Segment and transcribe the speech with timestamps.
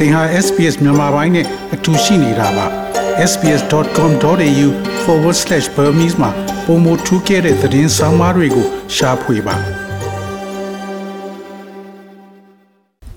[0.00, 2.66] သင်ဟာ SPS မြန်မာပိုင်းနဲ့အတူရှိနေတာပါ
[3.30, 6.30] sbs.com.au/burmese မှာ
[6.66, 9.56] ပုံမထူးခဲ့တဲ့သတင်းစာမားတွေကိုရှားဖွေပါ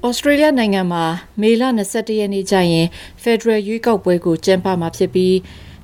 [0.06, 1.04] ဩစတြေးလျနိုင်ငံမှာ
[1.42, 2.88] မေလ21ရက်နေ့ကျရင်
[3.24, 5.36] Federal ရွေးကောက်ပွဲကိုကျင်းပမှာဖြစ်ပြီး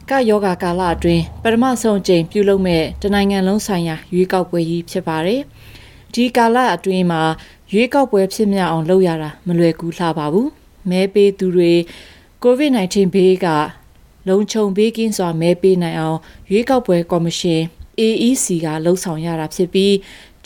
[0.09, 5.41] ကယောဂါကာလအတွင်းပထမဆုံးအကြိမ်ပြုလုပ်မဲ့တနိုင်ငံလုံးဆိုင်ရာရွေးကောက်ပွဲကြီးဖြစ်ပါတယ်။
[6.13, 7.21] ဒီကာလအတွင်းမှာ
[7.73, 10.49] ရွေးကောက်ပွဲဖြစ်မြောက်အောင်လုပ်ရတာမလွယ်ကူလှပါဘူး။
[10.89, 11.73] မဲပေးသူတွေ
[12.43, 13.47] COVID-19 ဘေးက
[14.29, 16.19] လုံခြုံဘေးကင်းစွာမဲပေးနိုင်အောင်
[16.51, 17.61] ရွေးကောက်ပွဲကော်မရှင်
[17.99, 19.93] AEC ကလှုံ့ဆော်ရတာဖြစ်ပြီး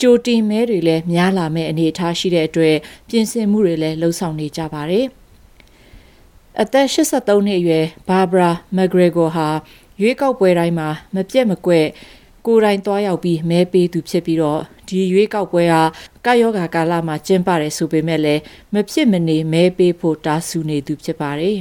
[0.00, 2.76] ကြိုတင်မဲတွေလည်းများလာမဲ့အနေအထားရှိတဲ့အတွက်
[3.08, 5.06] ပြင်ဆင်မှုတွေလည်းလှုံ့ဆော်နေကြပါတယ်။
[6.60, 9.48] အသက်83နှစ်အရွယ်ဘာဘရာမက်ဂရေဂိုဟာ
[10.00, 11.86] ရွေးကောက်ပွဲတိုင်းမှာမပြတ်မကွက်
[12.46, 15.82] ကိုယ်တိုင်သွားရောက်ပြီးမဲပေးသူဖြစ်ပြီးတော့ဒီရွေးကောက်ပွဲဟာ
[16.26, 18.40] ကာယောဂါကာလမှာကျင်းပတယ်ဆိုပေမဲ့လည်း
[18.74, 21.56] မဖြစ်မနေမဲပေးဖို့တားဆူနေသူဖြစ်ပါတယ်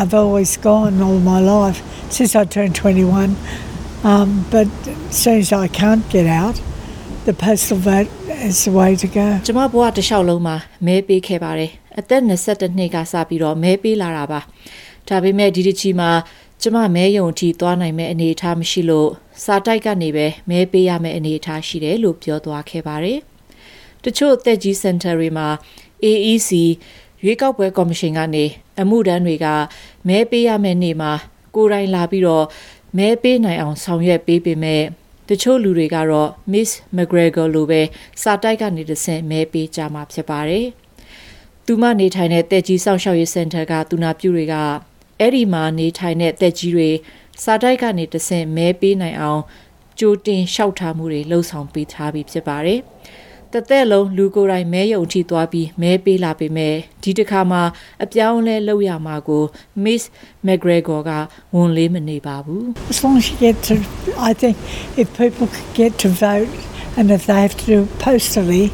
[0.00, 1.78] I've always gone all my life
[2.16, 3.30] since I turned 21
[4.10, 4.68] um, but
[5.22, 6.56] since I can't get out
[7.28, 8.10] the postal vote
[8.48, 14.40] is the way to go ကျမဘဝတစ်လျှောက်လုံးမှာမဲပေးခဲ့ပါတယ်အသက်22နှစ်ကစပြီးတော့မဲပေးလာတာပါ
[15.08, 16.10] ဒါပေမဲ့ဒီတစ်ချီမှာ
[16.62, 19.10] ကျမမဲယုံအထိသွားနိုင်မဲ့အနေအထားမရှိလို့
[19.44, 23.18] စာတိုက်ကနေပဲမဲပေးရမယ့်အနေအထားရှိတယ်လို့ပြောသွားခဲ့ပါတယ်။
[24.04, 25.48] တချို့သက်ကြီးစင်တာတွေမှာ
[26.04, 26.50] AEC
[27.24, 28.44] ရွေးကောက်ပွဲကော်မရှင်ကနေ
[28.80, 29.46] အမှုတန်းတွေက
[30.08, 31.12] မဲပေးရမယ့်နေ့မှာ
[31.54, 32.46] ကိုယ်တိုင်လာပြီးတော့
[32.98, 34.82] မဲပေးနိုင်အောင်ဆောင်ရွက်ပေးပေမဲ့
[35.28, 37.80] တချို့လူတွေကတော့ Miss McGregor လိုပဲ
[38.22, 40.66] စာတိုက်ကနေတဆင့်မဲပေးကြမှာဖြစ်ပါတယ်။
[41.66, 44.54] သူမနေထိုင်တဲ့တက်ကြီးစောင့်ရှောက်ရေးစင်တာကသူနာပြုတွေက
[45.20, 46.90] အဲ့ဒီမှာနေထိုင်တဲ့တက်ကြီးတွေ
[47.42, 49.42] စာတိုက်ကနေတဆင့်မဲပေးနိုင်အောင်
[49.98, 52.80] ကြိုတင်လျှောက်ထားမှုတွေလှုံ့ဆော်ပေးထားပြီးဖြစ်ပါတယ်။
[53.54, 57.62] တသက်လုံးလူကိုယ်တိုင်မဲယုံထိသွားပြီးမဲပေးလာပေမဲ့ဒီတစ်ခါမှာ
[58.04, 59.44] အပြောင်းလဲလုပ်ရမှာကို
[59.84, 60.02] Miss
[60.46, 61.10] McGregor က
[61.54, 63.74] ဝန်လေးမနေပါဘူး As long as you get to
[64.28, 64.56] I think
[65.00, 65.48] if people
[65.80, 66.50] get to vote
[66.98, 68.64] and if they have to do it postally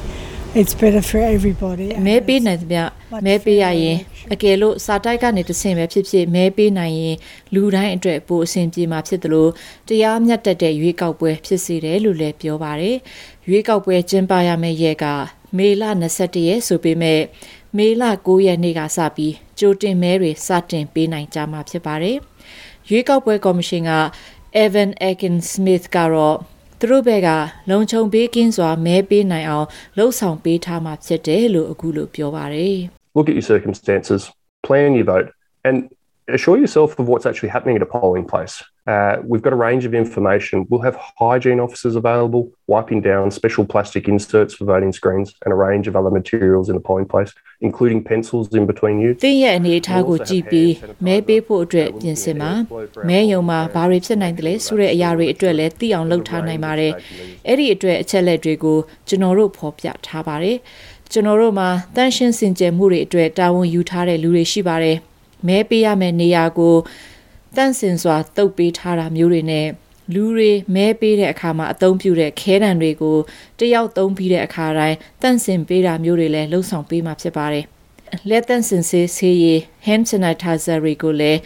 [0.60, 2.82] it's better for everybody မဲပေးနိုင်သမျှ
[3.26, 3.98] မဲပေးရရင်
[4.32, 7.16] အကယ်လို့စာတိုက်ကနေတဆင့်ပဲဖြစ်ဖြစ်မဲပေးနိုင်ရင်
[7.54, 9.50] လူတိုင်းအတွက်ပိုအဆင်ပြေမှာဖြစ်တယ်လို့
[9.88, 12.96] တရားမျှတတဲ့ရွေးကောက်ပွဲဖြစ်စေတယ်လို့လည်းပြောပါတယ်
[13.48, 15.04] ရွေးကောက်ပွဲကျင်းပရမယ့်ရက်က
[15.56, 15.82] မေလ
[16.16, 17.20] 21ရက်ဆိုပေမဲ့
[17.76, 22.16] မေလ9ရက်နေ့ကစပြီးကြိုတင်မဲတွေစတင်ပေးနိုင်ကြမှာဖြစ်ပါတယ်
[22.88, 23.92] ရွေးကောက်ပွဲကော်မရှင်က
[24.64, 26.38] Evan Akin Smith ကတော့
[26.80, 27.28] သူတို့ဘက်က
[27.70, 29.66] လုံခြုံပေးကင်းစွာမဲပေးနိုင်အောင်
[29.96, 32.76] လှုံ့ဆော်ပေးထားမှာဖြစ်တယ်လို့အခုလိုပြောပါတယ်
[33.16, 34.20] Look at your circumstances,
[34.66, 35.28] plan your vote,
[35.68, 35.76] and
[36.27, 38.63] assure yourself of what's actually happening at a polling place.
[38.87, 40.65] Uh, we've got a range of information.
[40.69, 45.55] We'll have hygiene officers available, wiping down special plastic inserts for voting screens, and a
[45.55, 49.09] range of other materials in the polling place, including pencils in between you.
[49.23, 50.71] သင်ရဲ့အနေအထားကိုကြည့်ပြီး
[51.05, 52.51] မဲပေးဖို့အတွက်ပြင်ဆင်ပါ
[53.09, 56.93] မဲယုံမှာဘာတွေဖြစ်နိုင်တယ်လဲဆိုတဲ့အရာတွေအတွက်လည်းသိအောင်လုပ်ထားနိုင်ပါတယ်
[57.47, 58.77] အဲ့ဒီအတွက်အချက်လက်တွေကို
[59.07, 60.57] ကျွန်တော်တို့ဖော်ပြထားပါတယ်
[61.11, 64.97] ကျွန်တော်တို့မှာတန်ရှင်းစင်ကြယ်မှုတွေအတွက်တာဝန်ယူထားတဲ့လူတွေရှိပါတယ်
[65.46, 66.76] မဲပေးရမယ့်နေရာကို
[67.56, 69.66] တန့်စင်စွာတုပ်ပေးထားတာမျိုးတွေနဲ့
[70.14, 73.16] လူတွေမဲပေးတဲ့အခါမှာအသုံးပြုတဲ့ခဲတံတွေကို
[73.58, 77.64] တယောက်သုံးပြီးတဲ့အခါတိုင်းတန့်စင်ပေးတာမျိုးတွေလည်းလှုံ့ဆော်ပေးမှာဖြစ်ပါတယ်။
[78.28, 81.40] လက်တန့်စင်ဆေးဆေးရည် hand sanitizer တွေကိုလည်း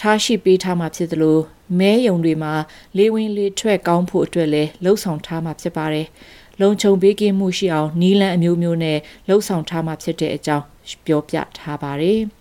[0.00, 1.38] ထားရှိပေးထားမှာဖြစ်သလို
[1.78, 2.52] မဲယုံတွေမှာ
[2.96, 6.06] လေဝင်လေထွက်ကောင်းဖို့အတွက်လည်းလှုံ့ဆော်ထားမှာဖြစ်ပါတယ်။
[6.60, 10.64] လုံခြုံပေးကင်းမှုရှိအောင်နီးလန်းအမျိုးမျိုးနဲ့လှုံ့ဆော်ထားမှာဖြစ်တဲ့အကြောင်း
[11.06, 12.20] ပြောပြထားပါတယ်။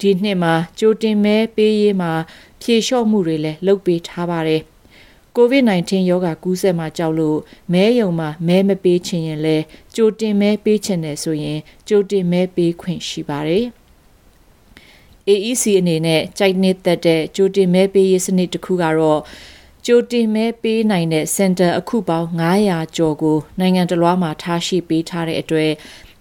[0.00, 2.12] ဒီနှစ်မှာကြိုတင်မဲပေးရေးမှာ
[2.60, 4.62] ဖြေလျှော့မှုတွေလည်းလုပ်ပေးထားပါတယ်။
[5.36, 7.38] COVID-19 ရောဂါကူးစက်မှာကြောက်လို့
[7.72, 9.64] မဲယုံမှာမဲမပေးချင်ရင်လည်း
[9.94, 11.58] ကြိုတင်မဲပေးချင်တယ်ဆိုရင်
[11.88, 13.64] ကြိုတင်မဲပေးခွင့်ရှိပါတယ်။
[15.28, 19.20] AEC အနေနဲ့ကြိုက်နေသက်တဲ့ကြိုတင်မဲပေးရေးစနစ်တစ်ခုကတော့
[19.86, 22.28] ကြိုတင်မဲပေးနိုင်တဲ့စင်တာအခုပေါင်း
[22.62, 25.72] 900ကျော်ကိုနိုင်ငံတော်လွှားမှာထားရှိပေးထားတဲ့အတွက်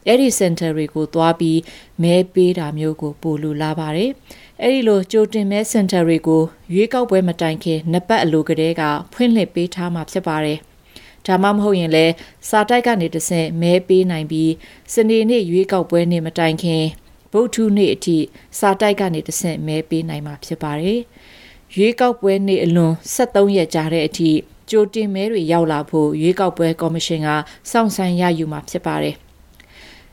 [0.07, 1.59] အဲ့ဒီ center တွေကိုသွားပြီး
[2.03, 4.11] မဲပေးတာမျိုးကိုပို့လူလာပါတယ်။
[4.61, 6.41] အဲ့ဒီလိုကြိုတင်မဲ center တွေကို
[6.73, 8.83] ရွေးကောက်ပွဲမတိုင်ခင်နှစ်ပတ်အလိုကတည်းက
[9.13, 10.57] ဖွင့်လှစ်ပေးထားမှာဖြစ်ပါတယ်။
[11.25, 12.13] ဒါမှမဟုတ်ရင်လည်း
[12.49, 14.51] စာတိုက်ကနေတဆင့်မဲပေးနိုင်ပြီး
[14.93, 16.83] စနေနေ့ရွေးကောက်ပွဲနေ့မတိုင်ခင်
[17.31, 18.17] ဗုဒ္ဓနေ့အထိ
[18.59, 20.99] စာတိုက်ကနေတဆင့်မဲပေးနိုင်မှာဖြစ်ပါတယ်။
[21.75, 24.31] ရွေးကောက်ပွဲနေ့အလွန်73ရက်ကြာတဲ့အထိ
[24.69, 27.29] ကြိုတင်မဲတွေရောက်လာဖို့ရွေးကောက်ပွဲကော်မရှင်က
[27.71, 29.17] စောင့်ဆိုင်းရယူမှာဖြစ်ပါတယ်။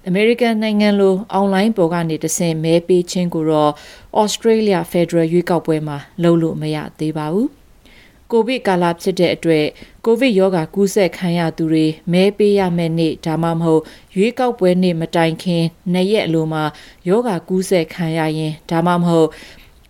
[0.09, 3.73] အမေရိကန်နိုင်ငံလိုအွန်လိုင်းပေါ်ကနေတဆင့်မဲပေးခြင်းကိုတော့
[4.23, 7.49] Australia Federal ရွေးကောက်ပွဲမှာလုပ်လို့မရသေးပါဘူး။
[8.31, 9.67] ကိုဗစ်ကာလဖြစ်တဲ့အတွက်
[10.05, 13.83] ကိုဗစ်ရောဂါကူးစက်ခံရသူတွေမဲပေးရမယ့်နေ့ဒါမှမဟုတ်
[14.17, 16.65] ရွေးကောက်ပွဲနေ့မတိုင်ခင်နှစ်ရက်အလိုမှာ
[17.09, 19.29] ရောဂါကူးစက်ခံရရင်ဒါမှမဟုတ်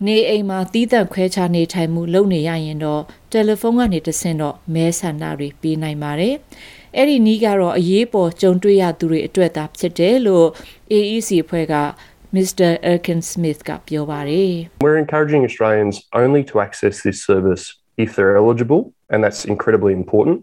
[0.06, 3.02] နေအိမ်မှာတီးသန့်ခွဲခြားနေထိုင်မှုလုပ်နေရရင်တော့
[3.32, 6.35] တယ်လီဖုန်းကနေတဆင့်တော့မဲဆန္ဒတွေပေးနိုင်ပါတယ်။
[6.96, 10.49] အဲ့ဒီနီးကတော့အရေးပေါ်ကြုံတွေ့ရသူတွေအတွက်သာဖြစ်တယ်လို့
[10.93, 11.75] AEC အဖွဲ့က
[12.37, 12.69] Mr.
[12.93, 14.52] Erkin Smith ကပြောပါတယ်
[14.85, 17.64] We're encouraging Australians only to access this service
[18.05, 18.82] if they're eligible,
[19.12, 20.37] and that's incredibly important.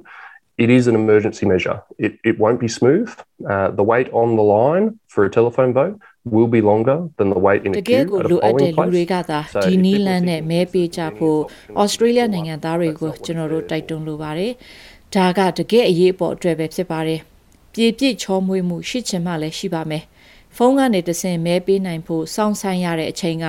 [0.64, 1.78] It is an emergency measure.
[2.06, 3.10] It, it won't be smooth.
[3.52, 5.96] Uh, the wait on the line for a telephone vote
[6.26, 8.72] will be longer than the wait in တ a ကယ် queue ကို at a လိုအပ်တဲ့
[8.78, 9.28] polling လူတွေက place.
[9.32, 11.46] သာ So ဒီ if နီး people လန်း think နဲ့ it's မဲပေးကြဖို့ any
[11.82, 14.52] option ဩစတြေးလျ for နိုင်ငံ one, သားတွေကို that's not ကျွန်တော်တို့ what တိုက်တွန်းလိုပါတယ်။
[15.16, 17.20] ဒါကတကယ်အရေးပေါ်အတွက်ပဲဖြစ်ပါတယ်။
[17.74, 20.04] ပြေပြည့်ချောမွေ့မှုရှိချင်မှလည်းရှိပါမယ်။
[20.56, 23.48] ဖုန်းကနေတဆင့်မဲပေးနိုင်ဖို့စောင့်ဆိုင်းရတဲ့အချိန်က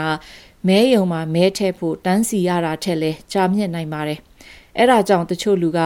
[0.69, 4.19] မဲယုံမှာမဲထည့်ဖို့တန်းစီရတာထက်လည်းကြာမြင့်နိုင်ပါတယ်။
[4.78, 5.80] အဲ့ဒါကြောင့်တချို့လူက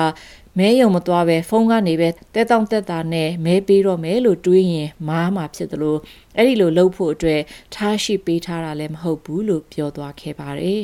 [0.58, 5.96] မဲယုံမသွားပဲဖုန်းကနေပဲတဲတောင့်တက်တာနဲ့မဲပေးတော့မယ်လို့တွေးရင်မားမှာဖြစ်သလို
[6.36, 7.40] အဲ့ဒီလိုလုပ်ဖို့အတွက်
[7.74, 10.82] ထားရှိပေးထားတာလည်းမဟုတ်ဘူးလို့ပြောသွားခဲ့ပါတယ်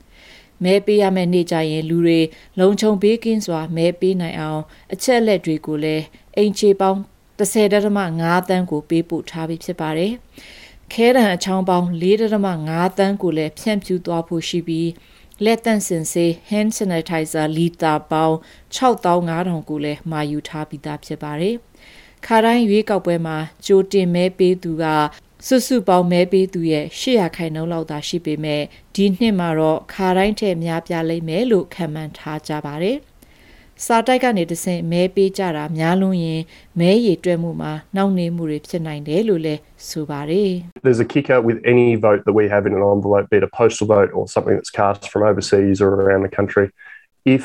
[0.64, 2.20] ။မဲပေးရမယ့်နေ့ကျရင်လူတွေ
[2.58, 4.62] လုံခြုံပေးကင်းစွာမဲပေးနိုင်အောင်
[4.92, 6.04] အချက်အလက်တွေကိုလည်း
[6.36, 6.98] အင်ချေပေါင်း
[7.38, 10.12] 30.5တန်းကိုပေးပို့ထားပြီးဖြစ်ပါတယ်။
[10.92, 14.88] ခဲတံအချောင်းပေါင်း4.5တန်းကိုလည်းဖြန့်ဖြူးသွားဖို့ရှိပြီး
[15.44, 18.36] လက်တန့်စင်စေး hand sanitizer လီတာပေါင်း
[18.76, 21.56] 6500ကိုလည်းမှာယူထားပြီးသားဖြစ်ပါတယ်။
[22.26, 24.84] ခါတိုင်းရွေးကောက်ပွဲမှာကြိုတင်မဲပေးသူက
[25.46, 28.62] စုစုပေါင်းမဲပေးသူရဲ့800ခိုင်နှုန်းလောက်သာရှိပေမဲ့
[28.94, 32.98] ဒီနှစ်မှာတော့ခါတိုင်းထက်များပြားလိမ့်မယ်လို့ခန့်မှန်းထားကြပါတယ်။
[33.86, 36.42] စာတိုက်ကနေတဆင့်မဲပေးကြတာများလွန်းရင်
[36.80, 40.50] မဲရည်တွက်မှုမှာနှောင့်နှေးမှုတွေဖြစ်နိုင်တယ်လို့လည်းဆိုပါတယ်။
[40.86, 43.52] There's a kicker with any vote that we have in an envelope, be it a
[43.60, 46.66] postal vote or something that's cast from overseas or around the country.
[47.36, 47.44] If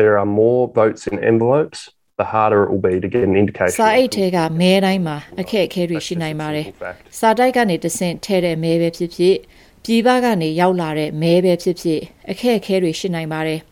[0.00, 1.78] there are more votes in envelopes,
[2.20, 3.76] the harder it will be to get an indication.
[3.80, 6.66] စာအိတ်ထဲကမဲတိုင်းမှာအခက်အခဲတွေရှိနိုင်ပါတယ်။
[7.18, 9.36] စာတိုက်ကနေတဆင့်ထဲတဲ့မဲပဲဖြစ်ဖြစ်
[9.84, 13.60] ပြည်ပကနေရောက်လာတဲ့မဲပဲဖြစ်ဖြစ်အခက်အခဲတွေရှိနိုင်ပါတယ်။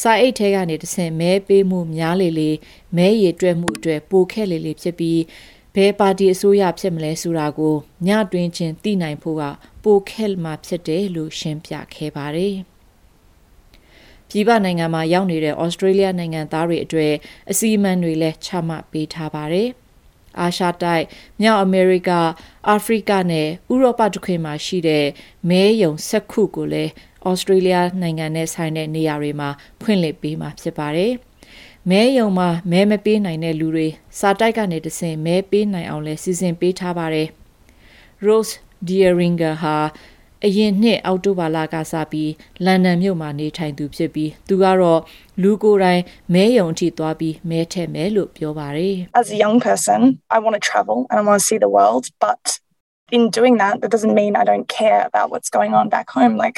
[0.00, 2.50] စာအိတ်ထဲကနေတဆင့်မဲပေးမှုများလေလေ
[2.96, 5.20] မဲရည်တွက်မှုအတွက်ပိုခက်လေလေဖြစ်ပြီး
[5.74, 7.74] ဘယ်ပါတီအစိုးရဖြစ်မလဲဆိုတာကို
[8.06, 9.42] ညတွင်ချင်းသိနိုင်ဖို့က
[9.84, 12.54] ပိုခက်မှာဖြစ်တယ်လို့ရှင်းပြခဲ့ပါတယ်။
[14.28, 17.12] ပြည်ပနိုင်ငံမှာရောက်နေတဲ့ဩစတြေးလျနိုင်ငံသားတွေအတွေ့
[17.50, 19.68] အစီအမံတွေလည်းချမှတ်ပေးထားပါတယ်။
[20.40, 21.04] အာရှတိုက်
[21.40, 22.10] မြောက်အမေရိက
[22.68, 25.06] အာဖရိကနဲ့ဥရောပတခွင်မှာရှိတဲ့
[25.48, 26.92] မဲယုံဆက်ခုကိုလည်း
[27.28, 29.48] ဩစတြေးလျနိုင်ငံနဲ့ဆိုင်တဲ့နေရာတွေမှာ
[29.80, 31.12] ဖွင့်လှစ်ပေးမှာဖြစ်ပါတယ်။
[31.90, 33.88] မဲယုံမှာမဲမပေးနိုင်တဲ့လူတွေ
[34.18, 37.28] စာတိုက်ကနေတဆင့်မဲပေးနိုင်အောင်လဲစီစဉ်ပေးထားပါတယ်။
[38.26, 38.52] Rose
[38.88, 39.76] Deeringer ဟာ
[40.46, 42.32] အရင်နှစ်အောက်တိုဘာလကစပြီး
[42.64, 45.00] လန်ဒန်မြို့မှာနေထိုင်သူဖြစ်ပြီးသူကတော့
[45.42, 46.02] လူကိုယ်တိုင်
[46.34, 50.00] မဲယုံအထိသွားပြီးမဲထည့်မယ်လို့ပြောပါတယ် as a young person,
[50.36, 52.42] I want to travel and I want to see the world, but
[53.16, 56.34] in doing that, that doesn't mean I don't care about what's going on back home.
[56.44, 56.56] Like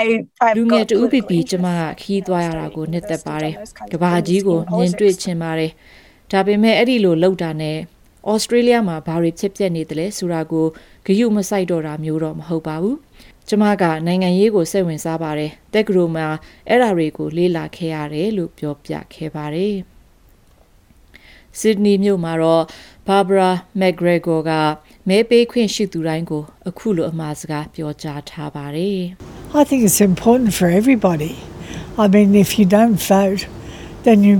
[0.00, 0.02] I,
[0.46, 3.54] I've လူငယ် got တူ political ပီပီကျမက interest, ခီးသွားရတာကိုနှစ်သက်ပါတယ်
[3.92, 5.22] ကဘာကြီးကို in မြင်တွေ့ politics.
[5.22, 5.70] ချင်ပါတယ်
[6.32, 7.76] ဒါပေမဲ့အဲ့ဒီလိုလောက်တာနဲ့
[8.32, 10.66] ဩစတြေးလျမှာဘာတွေဖြစ်ပျက်နေတယ်လဲဆိုတာကို
[11.06, 12.98] ဂရုမစိုက်တော့တာမျိုးတော့မဟုတ်ပါဘူး
[13.48, 16.26] ကျမကနိုင်ငံရေးကိုစိတ်ဝင်စားပါတယ်တက်ကရိုမှာ
[16.68, 19.76] အဲ့ဒါတွေကိုလေ့လာခဲ့ရတယ်လို့ပြောပြခဲ့ပါတယ်
[21.60, 22.64] ဆစ်ဒနီမြို့မှာတော့
[23.06, 24.50] ဘာဘရာမက်ဂရဂေါက
[25.08, 29.00] မဲပေးခွင့်ရှိသူတိုင်းကိုအခုလိုအမှားစကားပြောကြားထားပါတယ်
[29.60, 31.32] I think it's important for everybody.
[32.02, 33.42] I mean, if you don't vote,
[34.04, 34.34] then you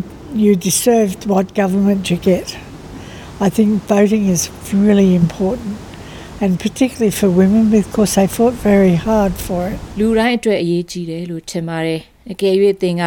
[0.44, 2.48] you deserved what government you get.
[3.40, 5.78] I think voting is really important,
[6.40, 9.78] and particularly for women because they fought very hard for it.
[9.98, 12.00] လူတိုင်းအတွက်အရေးကြီးတယ်လို့ထင်ပါတယ်
[12.32, 13.04] အကယ်၍သင်က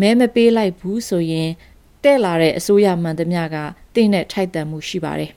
[0.00, 1.48] မဲမပေးလိုက်ဘူးဆိုရင်
[2.04, 3.56] တဲ့လာတဲ့အစိုးရမှန်သမျှက
[3.94, 5.30] တင်းနဲ့ထိုက်တန်မှုရှိပါတယ်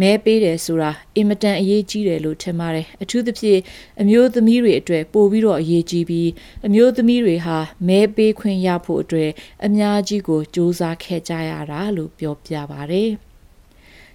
[0.00, 3.60] မဲပေးတယ်ဆိုတာအင်မတန်အရေးကြီးတယ်လို့ထင်ပါတယ်အထူးသဖြင့်
[4.00, 6.30] အမျိုးသမီးတွေအတွက်ပိုပြီးတော့အရေးကြီးပြီး
[6.66, 7.58] အမျိုးသမီးတွေဟာ
[7.88, 9.30] မဲပေးခွင့်ရဖို့အတွက်
[9.66, 13.31] အများကြီးကိုစူးစမ်းခဲ့ကြရတာလို့ပြောပြပါတယ်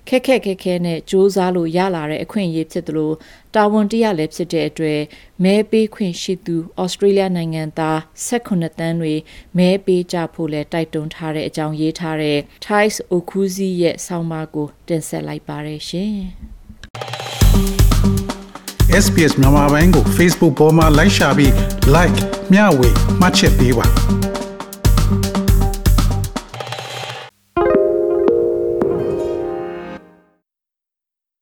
[0.09, 3.11] ခက်ခက်ခဲခဲနဲ့စူးစမ်းလို့ရလာတဲ့အခွင့်အရေးဖြစ်သလို
[3.55, 5.01] တာဝန်တရားလည်းဖြစ်တဲ့အတွက်
[5.43, 7.97] မဲပေးခွင့်ရှိသူဩစတြေးလျနိုင်ငံသား
[8.27, 9.13] 18တန်းတွေ
[9.57, 16.17] မဲပေးကြဖို့လည်းတိုက်တွန်းထားတဲ့အကြောင်းရေးထားတဲ့ Thais Okuzi ရဲ့ဆောင်းပါးကိုတင်ဆက်လိုက်ပါရရှင်။
[19.03, 21.51] SPS မြန်မာပိုင်းကို Facebook ပေါ်မှာ like ရှာပြီး
[21.95, 22.17] like
[22.51, 23.85] မျှဝေမှတ်ချက်ပေးပါ